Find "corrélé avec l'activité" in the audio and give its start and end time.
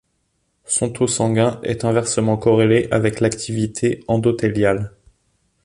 2.35-4.03